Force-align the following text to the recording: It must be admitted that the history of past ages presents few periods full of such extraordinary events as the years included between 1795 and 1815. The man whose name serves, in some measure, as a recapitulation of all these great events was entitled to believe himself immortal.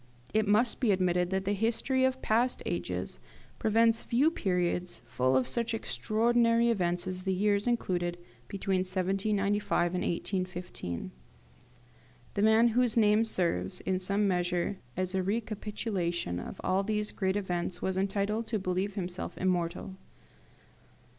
It 0.33 0.47
must 0.47 0.79
be 0.79 0.89
admitted 0.91 1.29
that 1.29 1.45
the 1.45 1.53
history 1.53 2.03
of 2.05 2.23
past 2.23 2.63
ages 2.65 3.19
presents 3.59 4.01
few 4.01 4.31
periods 4.31 5.03
full 5.05 5.37
of 5.37 5.47
such 5.47 5.75
extraordinary 5.75 6.71
events 6.71 7.05
as 7.05 7.21
the 7.21 7.31
years 7.31 7.67
included 7.67 8.17
between 8.47 8.79
1795 8.79 9.93
and 9.93 10.03
1815. 10.03 11.11
The 12.33 12.41
man 12.41 12.69
whose 12.69 12.97
name 12.97 13.23
serves, 13.23 13.79
in 13.81 13.99
some 13.99 14.27
measure, 14.27 14.79
as 14.97 15.13
a 15.13 15.21
recapitulation 15.21 16.39
of 16.39 16.59
all 16.63 16.81
these 16.81 17.11
great 17.11 17.35
events 17.35 17.83
was 17.83 17.95
entitled 17.95 18.47
to 18.47 18.57
believe 18.57 18.95
himself 18.95 19.37
immortal. 19.37 19.97